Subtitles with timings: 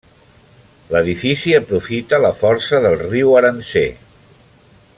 [0.93, 3.87] L'edifici aprofita la força del riu Arànser.